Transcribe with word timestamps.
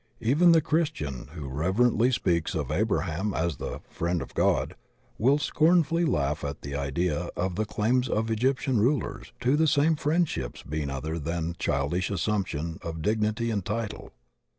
Even 0.19 0.51
the 0.51 0.61
Christian 0.61 1.27
who 1.35 1.47
reverently 1.47 2.11
speaks 2.11 2.55
of 2.55 2.71
Abraham 2.71 3.35
as 3.35 3.57
"the 3.57 3.81
friend 3.87 4.19
of 4.23 4.33
God," 4.33 4.75
will 5.19 5.37
scornfully 5.37 6.05
laugh 6.05 6.43
at 6.43 6.63
the 6.63 6.73
idea 6.75 7.29
of 7.37 7.53
tfie 7.53 7.67
claims 7.67 8.09
of 8.09 8.31
Egyptian 8.31 8.79
rulers 8.79 9.31
to 9.41 9.55
the 9.55 9.67
same 9.67 9.95
friendship 9.95 10.55
being 10.67 10.89
other 10.89 11.19
than 11.19 11.55
childish 11.59 12.09
assumption 12.09 12.79
of 12.81 13.03
dignity 13.03 13.51
and 13.51 13.63
title. 13.63 14.11